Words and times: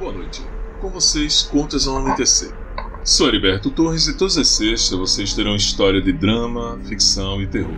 Boa 0.00 0.14
noite. 0.14 0.42
Com 0.80 0.88
vocês, 0.88 1.42
Contas 1.42 1.86
ao 1.86 1.98
Anoitecer. 1.98 2.50
Sou 3.04 3.28
Heriberto 3.28 3.70
Torres 3.70 4.06
e 4.08 4.16
todas 4.16 4.38
as 4.38 4.48
sextas 4.48 4.98
vocês 4.98 5.34
terão 5.34 5.54
história 5.54 6.00
de 6.00 6.10
drama, 6.10 6.80
ficção 6.88 7.42
e 7.42 7.46
terror. 7.46 7.76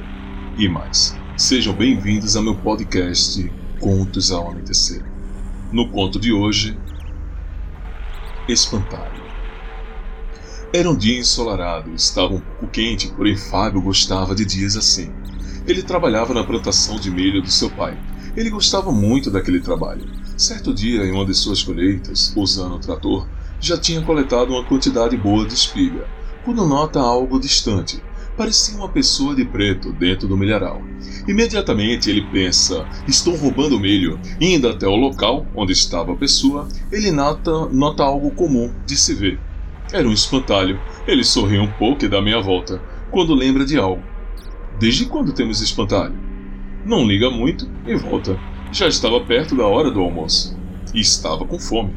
E 0.56 0.69
mais. 0.69 1.19
Sejam 1.37 1.74
bem-vindos 1.74 2.37
ao 2.37 2.45
meu 2.45 2.54
podcast 2.54 3.53
Contos 3.80 4.30
ao 4.30 4.53
Anoitecer. 4.53 5.04
No 5.72 5.90
conto 5.90 6.21
de 6.21 6.32
hoje, 6.32 6.79
Espantalho. 8.49 9.25
Era 10.73 10.89
um 10.89 10.97
dia 10.97 11.19
ensolarado, 11.19 11.93
estava 11.93 12.35
um 12.35 12.41
pouco 12.41 12.69
quente, 12.69 13.11
porém 13.17 13.37
Fábio 13.37 13.83
gostava 13.83 14.33
de 14.33 14.45
dias 14.45 14.77
assim. 14.77 15.13
Ele 15.67 15.83
trabalhava 15.83 16.33
na 16.33 16.45
plantação 16.45 17.01
de 17.01 17.11
milho 17.11 17.43
do 17.43 17.51
seu 17.51 17.69
pai. 17.69 17.98
Ele 18.37 18.48
gostava 18.48 18.93
muito 18.93 19.29
daquele 19.29 19.59
trabalho. 19.59 20.22
Certo 20.37 20.73
dia, 20.73 21.05
em 21.05 21.12
uma 21.12 21.27
de 21.27 21.34
suas 21.34 21.62
colheitas, 21.62 22.33
usando 22.37 22.77
o 22.77 22.78
trator, 22.78 23.27
já 23.60 23.79
tinha 23.79 24.02
coletado 24.02 24.52
uma 24.52 24.65
quantidade 24.65 25.16
boa 25.16 25.47
de 25.47 25.55
espiga, 25.55 26.07
quando 26.45 26.66
nota 26.66 27.01
algo 27.01 27.38
distante. 27.38 28.02
Parecia 28.37 28.77
uma 28.79 28.88
pessoa 28.88 29.34
de 29.34 29.45
preto 29.45 29.93
dentro 29.93 30.27
do 30.27 30.37
milharal. 30.37 30.83
Imediatamente 31.29 32.09
ele 32.09 32.27
pensa: 32.33 32.87
estou 33.07 33.37
roubando 33.37 33.79
milho. 33.79 34.19
Indo 34.41 34.69
até 34.69 34.88
o 34.88 34.97
local 34.97 35.47
onde 35.55 35.73
estava 35.73 36.12
a 36.12 36.16
pessoa, 36.16 36.66
ele 36.91 37.10
nota, 37.10 37.66
nota 37.66 38.02
algo 38.02 38.30
comum 38.30 38.73
de 38.87 38.96
se 38.96 39.15
ver. 39.15 39.38
Era 39.93 40.09
um 40.09 40.12
espantalho. 40.12 40.80
Ele 41.07 41.23
sorri 41.23 41.59
um 41.59 41.71
pouco 41.73 42.05
e 42.05 42.09
dá 42.09 42.23
meia 42.23 42.41
volta, 42.41 42.80
quando 43.10 43.35
lembra 43.35 43.66
de 43.66 43.79
algo. 43.79 44.02
Desde 44.79 45.05
quando 45.05 45.35
temos 45.35 45.60
espantalho? 45.60 46.15
Não 46.87 47.07
liga 47.07 47.30
muito 47.30 47.69
e 47.87 47.95
volta. 47.95 48.37
Já 48.73 48.89
estava 48.89 49.21
perto 49.21 49.55
da 49.55 49.67
hora 49.67 49.91
do 49.91 50.01
almoço. 50.01 50.57
E 50.95 51.01
estava 51.01 51.45
com 51.45 51.59
fome. 51.59 51.95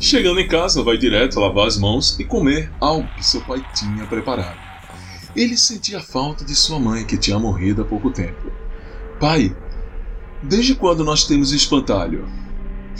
Chegando 0.00 0.40
em 0.40 0.48
casa, 0.48 0.82
vai 0.82 0.98
direto 0.98 1.38
lavar 1.38 1.68
as 1.68 1.78
mãos 1.78 2.18
e 2.18 2.24
comer 2.24 2.72
algo 2.80 3.06
que 3.14 3.24
seu 3.24 3.40
pai 3.42 3.64
tinha 3.72 4.04
preparado. 4.06 4.58
Ele 5.36 5.56
sentia 5.56 6.00
falta 6.00 6.44
de 6.44 6.56
sua 6.56 6.80
mãe, 6.80 7.04
que 7.04 7.16
tinha 7.16 7.38
morrido 7.38 7.82
há 7.82 7.84
pouco 7.84 8.10
tempo. 8.10 8.50
Pai, 9.20 9.54
desde 10.42 10.74
quando 10.74 11.04
nós 11.04 11.24
temos 11.24 11.52
espantalho? 11.52 12.26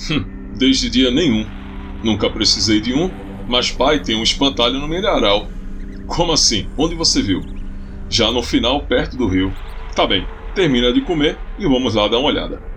Hum, 0.09 0.25
desde 0.57 0.89
dia 0.89 1.11
nenhum. 1.11 1.45
Nunca 2.05 2.31
precisei 2.31 2.81
de 2.81 2.95
um, 2.95 3.11
mas 3.49 3.73
pai 3.73 4.01
tem 4.01 4.15
um 4.15 4.23
espantalho 4.23 4.79
no 4.79 4.87
milharal. 4.87 5.49
Como 6.07 6.31
assim? 6.31 6.69
Onde 6.79 6.95
você 6.95 7.21
viu? 7.21 7.43
Já 8.09 8.31
no 8.31 8.45
final, 8.45 8.87
perto 8.87 9.17
do 9.17 9.27
rio. 9.27 9.53
Tá 9.97 10.07
bem, 10.07 10.25
termina 10.55 10.93
de 10.93 11.01
comer 11.01 11.37
e 11.59 11.67
vamos 11.67 11.95
lá 11.95 12.07
dar 12.07 12.19
uma 12.19 12.29
olhada. 12.29 12.70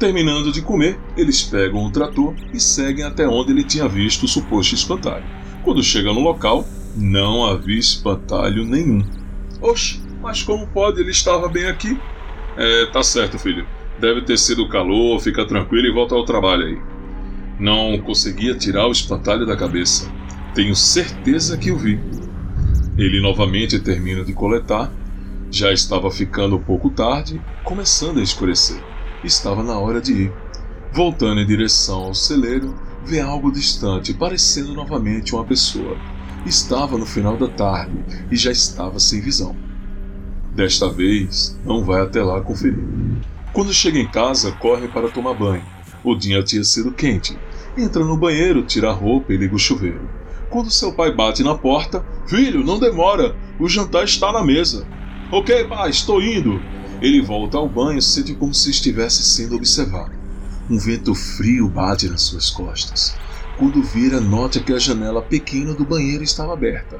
Terminando 0.00 0.50
de 0.50 0.62
comer, 0.62 0.98
eles 1.14 1.42
pegam 1.42 1.84
o 1.84 1.90
trator 1.90 2.34
e 2.54 2.58
seguem 2.58 3.04
até 3.04 3.28
onde 3.28 3.52
ele 3.52 3.62
tinha 3.62 3.86
visto 3.86 4.22
o 4.22 4.28
suposto 4.28 4.74
espantalho. 4.74 5.26
Quando 5.62 5.82
chega 5.82 6.10
no 6.10 6.20
local, 6.20 6.66
não 6.96 7.44
havia 7.44 7.78
espantalho 7.78 8.64
nenhum. 8.64 9.04
Oxe, 9.60 10.00
mas 10.22 10.42
como 10.42 10.66
pode? 10.68 11.02
Ele 11.02 11.10
estava 11.10 11.50
bem 11.50 11.66
aqui. 11.66 12.00
É, 12.56 12.86
tá 12.86 13.02
certo, 13.02 13.38
filho. 13.38 13.66
Deve 14.00 14.22
ter 14.22 14.38
sido 14.38 14.66
calor, 14.70 15.20
fica 15.20 15.44
tranquilo 15.44 15.86
e 15.86 15.92
volta 15.92 16.14
ao 16.14 16.24
trabalho 16.24 16.64
aí. 16.64 16.78
Não 17.58 17.98
conseguia 17.98 18.54
tirar 18.54 18.86
o 18.86 18.92
espantalho 18.92 19.44
da 19.44 19.54
cabeça. 19.54 20.10
Tenho 20.54 20.74
certeza 20.74 21.58
que 21.58 21.70
o 21.70 21.76
vi. 21.76 22.00
Ele 22.96 23.20
novamente 23.20 23.78
termina 23.78 24.24
de 24.24 24.32
coletar. 24.32 24.90
Já 25.50 25.70
estava 25.70 26.10
ficando 26.10 26.56
um 26.56 26.62
pouco 26.62 26.88
tarde, 26.88 27.38
começando 27.62 28.18
a 28.18 28.22
escurecer. 28.22 28.82
Estava 29.24 29.62
na 29.62 29.78
hora 29.78 30.00
de 30.00 30.12
ir. 30.12 30.32
Voltando 30.92 31.40
em 31.40 31.46
direção 31.46 32.04
ao 32.04 32.14
celeiro, 32.14 32.74
vê 33.04 33.20
algo 33.20 33.52
distante, 33.52 34.14
parecendo 34.14 34.74
novamente 34.74 35.34
uma 35.34 35.44
pessoa. 35.44 35.96
Estava 36.44 36.98
no 36.98 37.06
final 37.06 37.36
da 37.36 37.48
tarde 37.48 37.92
e 38.30 38.36
já 38.36 38.50
estava 38.50 38.98
sem 38.98 39.20
visão. 39.20 39.54
Desta 40.54 40.88
vez, 40.88 41.58
não 41.64 41.84
vai 41.84 42.00
até 42.00 42.22
lá 42.22 42.40
conferir. 42.40 42.84
Quando 43.52 43.72
chega 43.72 43.98
em 43.98 44.08
casa, 44.08 44.52
corre 44.52 44.88
para 44.88 45.10
tomar 45.10 45.34
banho. 45.34 45.64
O 46.02 46.14
dia 46.14 46.42
tinha 46.42 46.64
sido 46.64 46.92
quente 46.92 47.38
Entra 47.76 48.04
no 48.04 48.16
banheiro, 48.16 48.62
tira 48.62 48.90
a 48.90 48.92
roupa 48.92 49.32
e 49.32 49.36
liga 49.36 49.54
o 49.54 49.58
chuveiro. 49.58 50.08
Quando 50.48 50.70
seu 50.70 50.92
pai 50.92 51.14
bate 51.14 51.44
na 51.44 51.54
porta, 51.54 52.04
filho, 52.26 52.64
não 52.64 52.80
demora, 52.80 53.36
o 53.60 53.68
jantar 53.68 54.04
está 54.04 54.32
na 54.32 54.42
mesa. 54.42 54.86
Ok, 55.30 55.64
pai, 55.64 55.90
estou 55.90 56.20
indo. 56.20 56.60
Ele 57.00 57.20
volta 57.20 57.58
ao 57.58 57.68
banho, 57.68 58.00
sente 58.00 58.34
como 58.34 58.52
se 58.52 58.70
estivesse 58.70 59.22
sendo 59.22 59.56
observado. 59.56 60.12
Um 60.68 60.78
vento 60.78 61.14
frio 61.14 61.68
bate 61.68 62.08
nas 62.08 62.22
suas 62.22 62.50
costas. 62.50 63.16
Quando 63.58 63.82
vira, 63.82 64.20
nota 64.20 64.60
que 64.60 64.72
a 64.72 64.78
janela 64.78 65.22
pequena 65.22 65.74
do 65.74 65.84
banheiro 65.84 66.22
estava 66.22 66.52
aberta. 66.52 66.98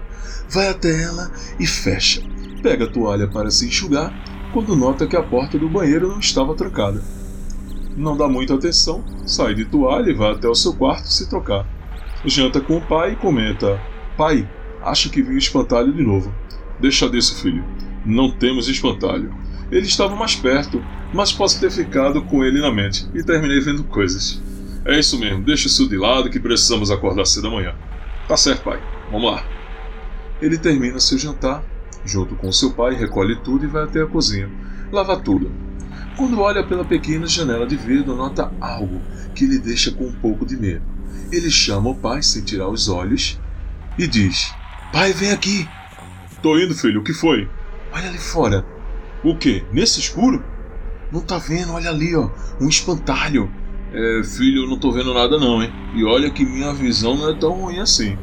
Vai 0.49 0.69
até 0.69 1.03
ela 1.03 1.31
e 1.59 1.67
fecha. 1.67 2.23
Pega 2.63 2.85
a 2.85 2.91
toalha 2.91 3.29
para 3.29 3.51
se 3.51 3.67
enxugar, 3.67 4.13
quando 4.53 4.77
nota 4.77 5.07
que 5.07 5.17
a 5.17 5.23
porta 5.23 5.59
do 5.59 5.69
banheiro 5.69 6.09
não 6.09 6.19
estava 6.19 6.55
trancada 6.55 7.03
não 7.97 8.17
dá 8.17 8.29
muita 8.29 8.55
atenção, 8.55 9.05
sai 9.27 9.55
de 9.55 9.65
toalha 9.65 10.11
e 10.11 10.15
vai 10.15 10.33
até 10.33 10.49
o 10.49 10.55
seu 10.55 10.75
quarto 10.75 11.07
se 11.07 11.29
trocar. 11.29 11.67
Janta 12.25 12.61
com 12.61 12.77
o 12.77 12.81
pai 12.81 13.13
e 13.13 13.17
comenta: 13.17 13.81
Pai, 14.17 14.49
acho 14.83 15.11
que 15.11 15.23
vi 15.23 15.35
o 15.35 15.39
espantalho 15.39 15.93
de 15.93 16.03
novo. 16.03 16.35
Deixa 16.81 17.09
disso, 17.09 17.41
filho. 17.43 17.65
Não 18.05 18.31
temos 18.31 18.69
espantalho. 18.69 19.35
Ele 19.71 19.87
estava 19.87 20.17
mais 20.17 20.35
perto, 20.35 20.83
mas 21.13 21.33
posso 21.33 21.61
ter 21.61 21.71
ficado 21.71 22.23
com 22.23 22.45
ele 22.45 22.61
na 22.61 22.73
mente 22.73 23.09
e 23.15 23.23
terminei 23.23 23.61
vendo 23.61 23.85
coisas. 23.85 24.43
É 24.85 24.99
isso 24.99 25.19
mesmo, 25.19 25.43
deixa 25.43 25.69
isso 25.69 25.89
de 25.89 25.97
lado 25.97 26.31
que 26.31 26.41
precisamos 26.41 26.91
acordar 26.91 27.27
cedo 27.27 27.49
amanhã. 27.49 27.75
Tá 28.27 28.37
certo, 28.37 28.63
pai. 28.63 28.81
Vamos 29.11 29.31
lá. 29.31 29.45
Ele 30.41 30.57
termina 30.57 30.99
seu 30.99 31.19
jantar, 31.19 31.63
junto 32.05 32.35
com 32.35 32.51
seu 32.51 32.73
pai, 32.73 32.95
recolhe 32.95 33.37
tudo 33.37 33.65
e 33.65 33.69
vai 33.69 33.85
até 33.85 34.03
a 34.03 34.07
cozinha. 34.07 34.51
Lava 34.91 35.17
tudo, 35.17 35.53
quando 36.17 36.41
olha 36.41 36.63
pela 36.63 36.85
pequena 36.85 37.27
janela 37.27 37.67
de 37.67 37.77
vidro, 37.77 38.15
nota 38.15 38.53
algo 38.61 39.01
que 39.35 39.47
lhe 39.47 39.59
deixa 39.59 39.91
com 39.91 40.05
um 40.05 40.13
pouco 40.13 40.45
de 40.45 40.57
medo. 40.57 40.83
Ele 41.33 41.51
chama 41.51 41.91
o 41.91 41.95
pai 41.95 42.23
sem 42.23 42.43
tirar 42.43 42.69
os 42.69 42.89
olhos 42.89 43.41
e 43.99 44.07
diz: 44.07 44.53
Pai, 44.93 45.13
vem 45.13 45.31
aqui. 45.31 45.69
Tô 46.43 46.59
indo, 46.59 46.75
filho, 46.75 47.01
o 47.01 47.05
que 47.05 47.13
foi? 47.13 47.49
Olha 47.93 48.09
ali 48.09 48.19
fora. 48.19 48.65
O 49.23 49.37
que? 49.37 49.65
Nesse 49.73 50.01
escuro? 50.01 50.43
Não 51.13 51.21
tá 51.21 51.39
vendo? 51.39 51.73
Olha 51.73 51.91
ali, 51.91 52.15
ó. 52.17 52.31
Um 52.61 52.69
espantalho. 52.69 53.51
É, 53.93 54.23
filho, 54.25 54.63
eu 54.63 54.69
não 54.69 54.79
tô 54.79 54.93
vendo 54.93 55.13
nada 55.13 55.39
não, 55.39 55.63
hein? 55.63 55.71
E 55.95 56.05
olha 56.05 56.31
que 56.31 56.45
minha 56.45 56.73
visão 56.73 57.17
não 57.17 57.29
é 57.29 57.35
tão 57.35 57.53
ruim 57.53 57.81
assim. 57.81 58.17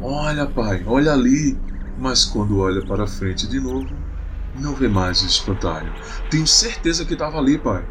Olha, 0.00 0.46
pai, 0.46 0.82
olha 0.86 1.12
ali. 1.12 1.56
Mas 1.98 2.24
quando 2.24 2.58
olha 2.58 2.84
para 2.84 3.06
frente 3.06 3.46
de 3.46 3.60
novo, 3.60 3.94
não 4.58 4.74
vê 4.74 4.88
mais 4.88 5.22
o 5.22 5.26
espantalho. 5.26 5.92
Tenho 6.30 6.46
certeza 6.46 7.04
que 7.04 7.12
estava 7.12 7.38
ali, 7.38 7.58
pai. 7.58 7.84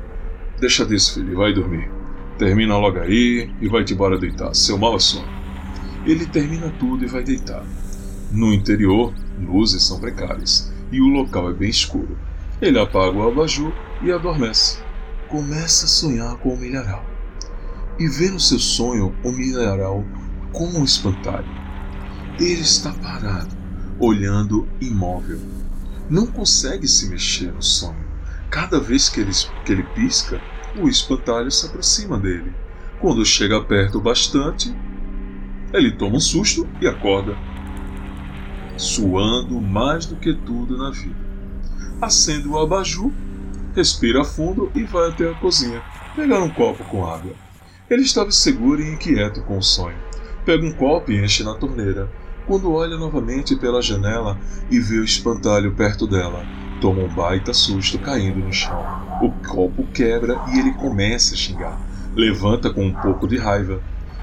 Deixa 0.59 0.85
disso, 0.85 1.13
filho, 1.13 1.37
vai 1.37 1.53
dormir. 1.53 1.89
Termina 2.37 2.77
logo 2.77 2.99
aí 2.99 3.51
e 3.61 3.67
vai-te 3.69 3.93
embora 3.93 4.17
deitar. 4.17 4.53
Seu 4.53 4.77
mal 4.77 4.95
é 4.95 4.99
sono. 4.99 5.27
Ele 6.05 6.25
termina 6.25 6.73
tudo 6.79 7.05
e 7.05 7.07
vai 7.07 7.23
deitar. 7.23 7.63
No 8.31 8.53
interior, 8.53 9.13
luzes 9.39 9.83
são 9.83 9.99
precárias 9.99 10.73
e 10.91 10.99
o 10.99 11.07
local 11.07 11.49
é 11.49 11.53
bem 11.53 11.69
escuro. 11.69 12.17
Ele 12.61 12.79
apaga 12.79 13.17
o 13.17 13.27
abajur 13.27 13.73
e 14.01 14.11
adormece. 14.11 14.79
Começa 15.27 15.85
a 15.85 15.89
sonhar 15.89 16.35
com 16.37 16.53
o 16.53 16.57
milharal. 16.57 17.05
E 17.97 18.07
vê 18.07 18.29
no 18.29 18.39
seu 18.39 18.59
sonho 18.59 19.15
o 19.23 19.31
milharal 19.31 20.03
com 20.51 20.65
um 20.65 20.83
espantalho. 20.83 21.47
Ele 22.39 22.61
está 22.61 22.91
parado, 22.93 23.55
olhando 23.99 24.67
imóvel 24.79 25.39
não 26.09 26.25
consegue 26.25 26.87
se 26.87 27.07
mexer 27.07 27.53
no 27.53 27.61
sonho. 27.61 28.09
Cada 28.49 28.79
vez 28.79 29.07
que 29.07 29.21
ele, 29.21 29.31
que 29.63 29.71
ele 29.71 29.83
pisca, 29.83 30.41
o 30.81 30.89
espantalho 30.89 31.51
se 31.51 31.67
aproxima 31.67 32.17
dele. 32.17 32.51
Quando 32.99 33.23
chega 33.23 33.61
perto 33.61 34.01
bastante, 34.01 34.75
ele 35.71 35.91
toma 35.91 36.17
um 36.17 36.19
susto 36.19 36.67
e 36.81 36.87
acorda, 36.87 37.37
suando 38.75 39.61
mais 39.61 40.05
do 40.07 40.15
que 40.15 40.33
tudo 40.33 40.77
na 40.77 40.89
vida. 40.89 41.28
Acende 42.01 42.47
o 42.47 42.57
abajur, 42.57 43.11
respira 43.75 44.23
fundo 44.23 44.71
e 44.73 44.83
vai 44.83 45.09
até 45.09 45.29
a 45.29 45.35
cozinha, 45.35 45.81
pegar 46.15 46.41
um 46.41 46.49
copo 46.49 46.83
com 46.85 47.05
água. 47.05 47.33
Ele 47.89 48.03
estava 48.03 48.31
seguro 48.31 48.81
e 48.81 48.93
inquieto 48.93 49.41
com 49.41 49.57
o 49.57 49.63
sonho. 49.63 49.97
Pega 50.45 50.65
um 50.65 50.71
copo 50.71 51.11
e 51.11 51.23
enche 51.23 51.43
na 51.43 51.55
torneira 51.55 52.09
quando 52.49 52.71
olha 52.71 52.97
novamente 52.97 53.55
pela 53.55 53.81
janela 53.81 54.35
e 54.71 54.79
vê 54.79 54.97
o 54.97 55.03
espantalho 55.03 55.75
perto 55.75 56.07
dela. 56.07 56.43
Toma 56.81 57.03
um 57.03 57.13
baita 57.13 57.53
susto 57.53 57.99
caindo 57.99 58.39
no 58.39 58.51
chão. 58.51 58.81
O 59.21 59.31
copo 59.47 59.85
quebra 59.93 60.41
e 60.47 60.59
ele 60.59 60.71
começa 60.73 61.35
a 61.35 61.37
xingar. 61.37 61.79
Levanta 62.15 62.69
com 62.69 62.85
um 62.85 62.93
pouco 62.93 63.27
de 63.27 63.37
raiva. 63.37 63.81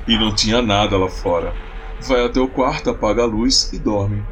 E 0.08 0.18
não 0.18 0.34
tinha 0.34 0.62
nada 0.62 0.96
lá 0.96 1.08
fora. 1.08 1.54
Vai 2.00 2.24
até 2.24 2.40
o 2.40 2.48
quarto, 2.48 2.90
apaga 2.90 3.22
a 3.22 3.26
luz 3.26 3.70
e 3.72 3.78
dorme. 3.78 4.24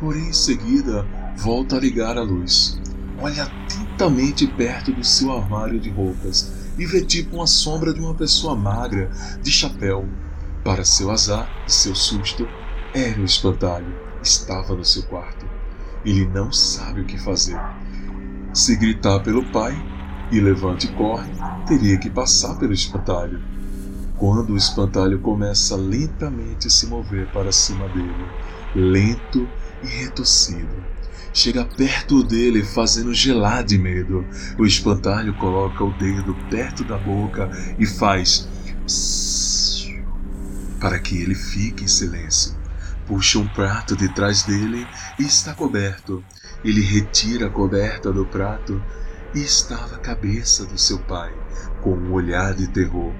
Porém, 0.00 0.28
em 0.28 0.32
seguida, 0.32 1.06
volta 1.36 1.76
a 1.76 1.80
ligar 1.80 2.18
a 2.18 2.22
luz. 2.22 2.78
Olha 3.20 3.44
atentamente 3.44 4.46
perto 4.46 4.92
do 4.92 5.02
seu 5.02 5.36
armário 5.36 5.80
de 5.80 5.90
roupas 5.90 6.52
e 6.78 6.86
vê 6.86 7.04
tipo 7.04 7.36
uma 7.36 7.48
sombra 7.48 7.92
de 7.92 8.00
uma 8.00 8.14
pessoa 8.14 8.54
magra, 8.54 9.10
de 9.42 9.50
chapéu. 9.50 10.08
Para 10.64 10.84
seu 10.84 11.10
azar 11.10 11.50
e 11.66 11.72
seu 11.72 11.94
susto, 11.94 12.46
era 12.94 13.20
o 13.20 13.24
espantalho. 13.24 13.92
Estava 14.22 14.74
no 14.74 14.84
seu 14.84 15.02
quarto. 15.04 15.46
Ele 16.04 16.26
não 16.26 16.52
sabe 16.52 17.00
o 17.00 17.04
que 17.04 17.18
fazer. 17.18 17.58
Se 18.52 18.76
gritar 18.76 19.20
pelo 19.20 19.44
pai 19.50 19.74
e 20.30 20.40
levante 20.40 20.86
e 20.86 20.92
corre, 20.92 21.30
teria 21.66 21.98
que 21.98 22.10
passar 22.10 22.56
pelo 22.56 22.72
espantalho. 22.72 23.42
Quando 24.16 24.52
o 24.52 24.56
espantalho 24.56 25.20
começa 25.20 25.76
lentamente 25.76 26.66
a 26.66 26.70
se 26.70 26.86
mover 26.86 27.30
para 27.32 27.52
cima 27.52 27.88
dele, 27.88 28.26
lento 28.74 29.48
e 29.82 29.86
retorcido, 29.86 30.68
chega 31.32 31.64
perto 31.64 32.22
dele 32.22 32.62
fazendo 32.62 33.14
gelar 33.14 33.64
de 33.64 33.78
medo. 33.78 34.26
O 34.58 34.66
espantalho 34.66 35.34
coloca 35.34 35.84
o 35.84 35.92
dedo 35.92 36.34
perto 36.50 36.84
da 36.84 36.98
boca 36.98 37.50
e 37.78 37.86
faz 37.86 38.48
para 40.80 40.98
que 40.98 41.20
ele 41.20 41.34
fique 41.34 41.84
em 41.84 41.88
silêncio. 41.88 42.56
Puxa 43.06 43.38
um 43.38 43.48
prato 43.48 43.96
de 43.96 44.08
trás 44.08 44.42
dele 44.42 44.86
e 45.18 45.22
está 45.22 45.54
coberto. 45.54 46.22
Ele 46.62 46.80
retira 46.80 47.46
a 47.46 47.50
coberta 47.50 48.12
do 48.12 48.26
prato 48.26 48.82
e 49.34 49.40
estava 49.40 49.96
a 49.96 49.98
cabeça 49.98 50.64
do 50.66 50.78
seu 50.78 50.98
pai, 51.00 51.32
com 51.80 51.94
um 51.94 52.12
olhar 52.12 52.54
de 52.54 52.68
terror. 52.68 53.12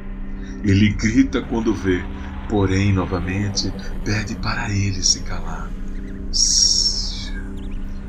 Ele 0.63 0.91
grita 0.91 1.43
quando 1.43 1.75
vê, 1.75 2.03
porém, 2.49 2.93
novamente, 2.93 3.73
pede 4.05 4.37
para 4.37 4.71
ele 4.71 5.03
se 5.03 5.21
calar. 5.21 5.71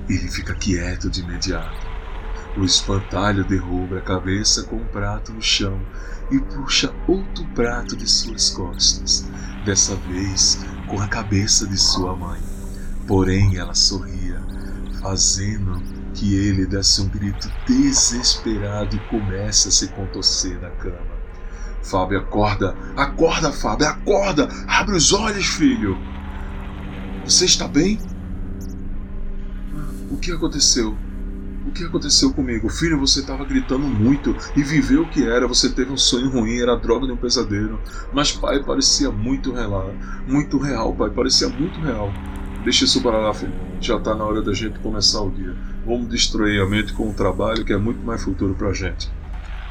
Ele 0.10 0.28
fica 0.28 0.56
quieto 0.56 1.10
de 1.10 1.22
imediato. 1.22 1.88
O 2.58 2.66
espantalho 2.66 3.46
derruba 3.46 4.00
a 4.00 4.02
cabeça 4.02 4.64
com 4.64 4.78
um 4.78 4.86
prato 4.86 5.32
no 5.32 5.42
chão 5.42 5.80
e 6.32 6.40
puxa 6.40 6.92
outro 7.08 7.46
prato 7.54 7.96
de 7.96 8.10
suas 8.10 8.50
costas, 8.50 9.30
dessa 9.64 9.96
vez 9.96 10.66
com 10.88 11.00
a 11.00 11.08
cabeça 11.08 11.68
de 11.68 11.78
sua 11.78 12.16
mãe. 12.16 12.42
Porém, 13.08 13.58
ela 13.58 13.76
sorria, 13.76 14.42
fazendo 15.00 15.82
que 16.14 16.36
ele 16.36 16.66
desse 16.66 17.02
um 17.02 17.08
grito 17.08 17.50
desesperado 17.68 18.96
e 18.96 19.00
comece 19.10 19.70
a 19.70 19.72
se 19.72 19.88
contorcer 19.90 20.60
na 20.60 20.70
cama. 20.72 21.20
Fábio 21.84 22.20
acorda, 22.20 22.76
acorda, 22.98 23.52
Fábio, 23.52 23.88
acorda! 23.88 24.50
Abre 24.68 24.96
os 24.96 25.14
olhos, 25.14 25.46
filho! 25.46 25.98
Você 27.24 27.46
está 27.46 27.68
bem? 27.68 28.00
O 30.12 30.18
que 30.18 30.32
aconteceu? 30.32 30.98
O 31.68 31.72
que 31.72 31.84
aconteceu 31.84 32.34
comigo? 32.34 32.68
Filho, 32.68 33.00
você 33.00 33.20
estava 33.20 33.46
gritando 33.46 33.86
muito 33.86 34.36
e 34.56 34.64
viveu 34.64 35.04
o 35.04 35.10
que 35.10 35.24
era. 35.24 35.48
Você 35.48 35.70
teve 35.70 35.92
um 35.92 35.98
sonho 35.98 36.32
ruim, 36.32 36.60
era 36.60 36.76
droga 36.76 37.06
de 37.06 37.12
um 37.12 37.18
pesadelo. 37.18 37.80
Mas, 38.12 38.32
pai, 38.32 38.64
parecia 38.64 39.12
muito 39.12 39.54
real. 39.54 39.94
Muito 40.28 40.58
real, 40.58 40.96
pai, 40.96 41.12
parecia 41.12 41.48
muito 41.48 41.80
real. 41.80 42.12
Deixa 42.64 42.86
isso 42.86 43.02
para 43.04 43.20
lá, 43.20 43.34
filho. 43.34 43.54
Já 43.80 43.98
está 43.98 44.16
na 44.16 44.24
hora 44.24 44.42
da 44.42 44.52
gente 44.52 44.80
começar 44.80 45.22
o 45.22 45.30
dia. 45.30 45.56
Vamos 45.86 46.10
destruir 46.10 46.60
a 46.60 46.68
mente 46.68 46.92
com 46.94 47.10
o 47.10 47.14
trabalho 47.14 47.64
que 47.64 47.72
é 47.72 47.78
muito 47.78 48.04
mais 48.04 48.24
futuro 48.24 48.56
para 48.56 48.70
a 48.70 48.74
gente. 48.74 49.12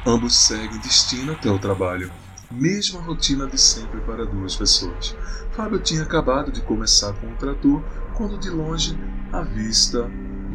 Ambos 0.07 0.37
seguem 0.37 0.79
destino 0.79 1.33
até 1.33 1.51
o 1.51 1.59
trabalho. 1.59 2.09
Mesma 2.49 3.01
rotina 3.01 3.45
de 3.45 3.59
sempre 3.59 3.99
para 4.01 4.25
duas 4.25 4.55
pessoas. 4.55 5.15
Fábio 5.51 5.79
tinha 5.79 6.03
acabado 6.03 6.49
de 6.49 6.61
começar 6.61 7.11
com 7.13 7.27
o 7.27 7.35
trator 7.35 7.83
quando 8.15 8.39
de 8.39 8.49
longe 8.49 8.97
avista 9.31 10.09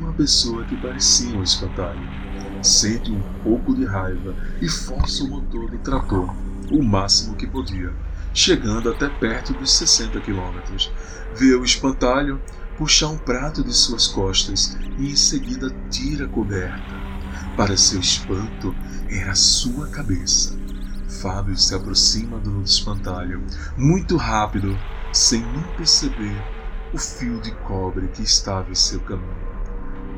uma 0.04 0.12
pessoa 0.12 0.64
que 0.64 0.76
parecia 0.76 1.36
um 1.36 1.42
espantalho. 1.42 2.00
Sente 2.62 3.10
um 3.10 3.22
pouco 3.42 3.74
de 3.74 3.84
raiva 3.84 4.34
e 4.60 4.68
força 4.68 5.24
o 5.24 5.28
motor 5.28 5.70
do 5.70 5.78
trator 5.78 6.34
o 6.70 6.82
máximo 6.82 7.36
que 7.36 7.46
podia, 7.46 7.92
chegando 8.32 8.90
até 8.90 9.08
perto 9.08 9.52
dos 9.52 9.72
60 9.72 10.20
quilômetros. 10.20 10.90
Vê 11.34 11.54
o 11.54 11.64
espantalho 11.64 12.40
puxar 12.76 13.08
um 13.08 13.18
prato 13.18 13.62
de 13.62 13.72
suas 13.72 14.06
costas 14.06 14.76
e 14.98 15.10
em 15.10 15.16
seguida 15.16 15.74
tira 15.90 16.24
a 16.26 16.28
coberta. 16.28 16.94
Para 17.56 17.76
seu 17.76 18.00
espanto, 18.00 18.74
era 19.08 19.34
sua 19.34 19.88
cabeça. 19.88 20.58
Fábio 21.08 21.56
se 21.56 21.74
aproxima 21.74 22.38
do 22.38 22.62
espantalho, 22.62 23.42
muito 23.76 24.16
rápido, 24.16 24.76
sem 25.12 25.40
nem 25.40 25.62
perceber 25.76 26.36
o 26.92 26.98
fio 26.98 27.40
de 27.40 27.52
cobre 27.52 28.08
que 28.08 28.22
estava 28.22 28.70
em 28.70 28.74
seu 28.74 29.00
caminho, 29.00 29.53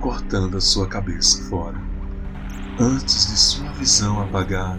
cortando 0.01 0.57
a 0.57 0.61
sua 0.61 0.87
cabeça 0.87 1.43
fora. 1.49 1.81
Antes 2.79 3.29
de 3.29 3.39
sua 3.39 3.73
visão 3.73 4.21
apagar, 4.21 4.79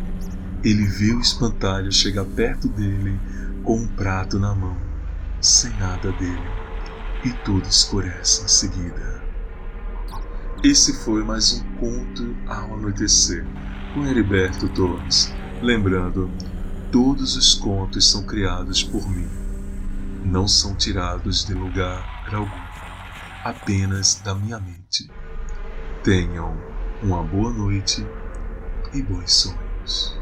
ele 0.64 0.86
vê 0.86 1.14
o 1.14 1.20
espantalho 1.20 1.92
chegar 1.92 2.26
perto 2.26 2.68
dele 2.68 3.20
com 3.64 3.78
um 3.78 3.88
prato 3.88 4.40
na 4.40 4.54
mão, 4.54 4.78
sem 5.42 5.72
nada 5.78 6.12
dele, 6.14 6.50
e 7.24 7.32
tudo 7.44 7.68
escurece 7.68 8.44
em 8.44 8.48
seguida. 8.48 9.24
Esse 10.64 10.94
foi 11.04 11.24
mais 11.24 11.54
um 11.54 11.64
conto 11.78 12.36
ao 12.48 12.74
anoitecer 12.76 13.46
com 13.94 14.06
Heriberto 14.06 14.68
Torres. 14.70 15.34
Lembrando, 15.62 16.32
todos 16.92 17.36
os 17.36 17.54
contos 17.54 18.10
são 18.10 18.24
criados 18.24 18.84
por 18.84 19.08
mim. 19.10 19.30
Não 20.26 20.48
são 20.48 20.76
tirados 20.76 21.46
de 21.46 21.54
lugar 21.54 22.26
algum, 22.34 22.67
apenas 23.50 24.16
da 24.16 24.36
minha 24.36 24.60
mente. 24.60 25.10
Tenham 26.04 26.58
uma 27.02 27.24
boa 27.24 27.52
noite 27.52 28.06
e 28.94 29.02
bons 29.02 29.32
sonhos. 29.32 30.17